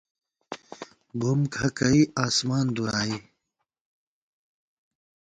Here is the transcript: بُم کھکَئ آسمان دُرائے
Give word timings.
بُم 1.19 1.39
کھکَئ 1.53 1.99
آسمان 2.25 2.65
دُرائے 2.75 3.15